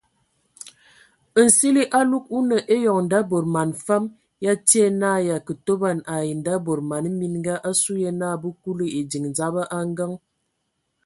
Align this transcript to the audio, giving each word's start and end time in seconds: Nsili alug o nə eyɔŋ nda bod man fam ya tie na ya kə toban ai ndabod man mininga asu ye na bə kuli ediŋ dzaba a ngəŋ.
Nsili 1.45 1.83
alug 1.99 2.25
o 2.35 2.37
nə 2.49 2.57
eyɔŋ 2.75 2.97
nda 3.05 3.19
bod 3.29 3.45
man 3.53 3.69
fam 3.85 4.03
ya 4.45 4.53
tie 4.67 4.85
na 5.01 5.11
ya 5.27 5.35
kə 5.45 5.53
toban 5.65 5.99
ai 6.15 6.29
ndabod 6.39 6.79
man 6.89 7.05
mininga 7.19 7.55
asu 7.69 7.93
ye 8.03 8.09
na 8.19 8.27
bə 8.41 8.47
kuli 8.61 8.87
ediŋ 8.99 9.23
dzaba 9.35 9.61
a 9.77 9.79
ngəŋ. 9.89 10.11